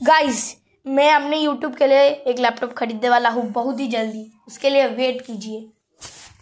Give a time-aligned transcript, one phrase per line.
[0.00, 0.56] Guys
[0.86, 4.86] मैं अपने YouTube के लिए एक लैपटॉप खरीदने वाला हूँ बहुत ही जल्दी। उसके लिए
[4.86, 5.68] वेट कीजिए।